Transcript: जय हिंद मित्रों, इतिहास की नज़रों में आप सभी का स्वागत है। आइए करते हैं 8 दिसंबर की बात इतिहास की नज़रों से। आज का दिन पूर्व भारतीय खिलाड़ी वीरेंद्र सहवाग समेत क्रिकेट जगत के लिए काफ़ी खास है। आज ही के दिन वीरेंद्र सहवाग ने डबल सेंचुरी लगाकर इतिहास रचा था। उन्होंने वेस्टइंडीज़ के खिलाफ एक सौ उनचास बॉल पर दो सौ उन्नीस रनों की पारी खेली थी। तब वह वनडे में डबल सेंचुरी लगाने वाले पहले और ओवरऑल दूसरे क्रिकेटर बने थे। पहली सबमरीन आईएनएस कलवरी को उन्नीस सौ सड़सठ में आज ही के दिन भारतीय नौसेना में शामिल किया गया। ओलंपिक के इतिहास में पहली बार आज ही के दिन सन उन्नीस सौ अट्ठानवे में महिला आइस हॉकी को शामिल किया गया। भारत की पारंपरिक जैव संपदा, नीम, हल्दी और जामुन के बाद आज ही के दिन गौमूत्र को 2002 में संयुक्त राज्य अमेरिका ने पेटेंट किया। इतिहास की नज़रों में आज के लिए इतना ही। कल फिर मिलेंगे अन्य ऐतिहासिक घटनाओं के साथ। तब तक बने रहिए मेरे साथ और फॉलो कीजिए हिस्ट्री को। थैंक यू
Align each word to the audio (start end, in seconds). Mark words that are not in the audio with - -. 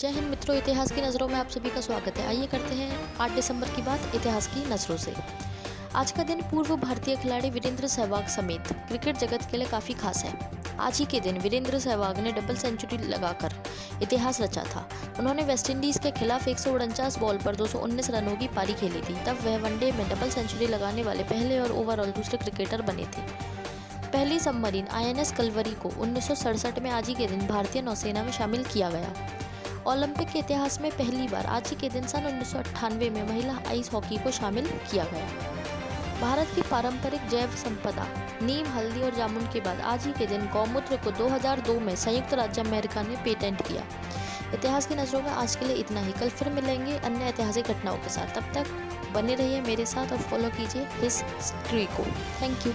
जय 0.00 0.08
हिंद 0.08 0.28
मित्रों, 0.28 0.56
इतिहास 0.56 0.92
की 0.92 1.00
नज़रों 1.00 1.26
में 1.28 1.34
आप 1.34 1.48
सभी 1.48 1.70
का 1.70 1.80
स्वागत 1.80 2.18
है। 2.18 2.26
आइए 2.26 2.46
करते 2.46 2.74
हैं 2.74 3.16
8 3.18 3.30
दिसंबर 3.30 3.68
की 3.68 3.82
बात 3.82 4.14
इतिहास 4.14 4.46
की 4.46 4.60
नज़रों 4.70 4.96
से। 4.96 5.12
आज 5.94 6.12
का 6.12 6.22
दिन 6.22 6.40
पूर्व 6.42 6.76
भारतीय 6.76 7.16
खिलाड़ी 7.16 7.50
वीरेंद्र 7.50 7.86
सहवाग 7.86 8.26
समेत 8.26 8.72
क्रिकेट 8.88 9.16
जगत 9.16 9.46
के 9.50 9.56
लिए 9.56 9.66
काफ़ी 9.66 9.94
खास 9.94 10.24
है। 10.24 10.32
आज 10.80 10.98
ही 10.98 11.04
के 11.04 11.20
दिन 11.20 11.38
वीरेंद्र 11.38 11.78
सहवाग 11.78 12.18
ने 12.18 12.32
डबल 12.32 12.56
सेंचुरी 12.56 12.98
लगाकर 12.98 13.54
इतिहास 14.02 14.40
रचा 14.40 14.64
था। 14.64 14.88
उन्होंने 15.18 15.42
वेस्टइंडीज़ 15.42 15.98
के 15.98 16.10
खिलाफ 16.10 16.48
एक 16.48 16.58
सौ 16.58 16.72
उनचास 16.72 17.18
बॉल 17.18 17.38
पर 17.38 17.56
दो 17.56 17.66
सौ 17.66 17.78
उन्नीस 17.78 18.10
रनों 18.10 18.36
की 18.36 18.48
पारी 18.48 18.72
खेली 18.72 19.00
थी। 19.00 19.14
तब 19.24 19.44
वह 19.44 19.58
वनडे 19.58 19.92
में 19.92 20.08
डबल 20.08 20.30
सेंचुरी 20.30 20.66
लगाने 20.66 21.02
वाले 21.02 21.22
पहले 21.24 21.58
और 21.58 21.72
ओवरऑल 21.72 22.10
दूसरे 22.10 22.38
क्रिकेटर 22.38 22.82
बने 22.82 23.04
थे। 23.04 23.26
पहली 24.08 24.38
सबमरीन 24.38 24.86
आईएनएस 24.92 25.32
कलवरी 25.32 25.74
को 25.74 25.92
उन्नीस 25.98 26.28
सौ 26.28 26.34
सड़सठ 26.34 26.78
में 26.78 26.90
आज 26.90 27.08
ही 27.08 27.14
के 27.14 27.26
दिन 27.26 27.46
भारतीय 27.46 27.82
नौसेना 27.82 28.22
में 28.22 28.32
शामिल 28.32 28.64
किया 28.64 28.90
गया। 28.90 29.14
ओलंपिक 29.86 30.28
के 30.28 30.38
इतिहास 30.38 30.80
में 30.80 30.90
पहली 30.90 31.26
बार 31.28 31.46
आज 31.46 31.68
ही 31.68 31.76
के 31.76 31.88
दिन 31.88 32.06
सन 32.06 32.26
उन्नीस 32.26 32.52
सौ 32.52 32.58
अट्ठानवे 32.58 33.08
में 33.10 33.22
महिला 33.28 33.58
आइस 33.68 33.92
हॉकी 33.92 34.16
को 34.16 34.30
शामिल 34.30 34.66
किया 34.90 35.04
गया। 35.04 35.28
भारत 36.20 36.48
की 36.54 36.62
पारंपरिक 36.62 37.28
जैव 37.28 37.50
संपदा, 37.50 38.06
नीम, 38.42 38.66
हल्दी 38.66 39.02
और 39.02 39.14
जामुन 39.14 39.46
के 39.52 39.60
बाद 39.60 39.80
आज 39.80 40.06
ही 40.06 40.12
के 40.12 40.26
दिन 40.26 40.46
गौमूत्र 40.46 40.96
को 40.96 41.10
2002 41.10 41.78
में 41.80 41.96
संयुक्त 41.96 42.34
राज्य 42.34 42.60
अमेरिका 42.60 43.02
ने 43.02 43.16
पेटेंट 43.16 43.62
किया। 43.62 43.84
इतिहास 44.54 44.86
की 44.86 44.94
नज़रों 44.94 45.22
में 45.22 45.30
आज 45.30 45.56
के 45.56 45.66
लिए 45.66 45.76
इतना 45.76 46.00
ही। 46.00 46.12
कल 46.12 46.28
फिर 46.28 46.48
मिलेंगे 46.48 46.98
अन्य 46.98 47.24
ऐतिहासिक 47.24 47.64
घटनाओं 47.64 47.96
के 47.96 48.08
साथ। 48.08 48.34
तब 48.34 48.52
तक 48.54 48.66
बने 49.12 49.34
रहिए 49.34 49.60
मेरे 49.60 49.86
साथ 49.86 50.12
और 50.12 50.18
फॉलो 50.18 50.48
कीजिए 50.48 50.86
हिस्ट्री 50.94 51.86
को। 51.86 52.04
थैंक 52.42 52.66
यू 52.66 52.72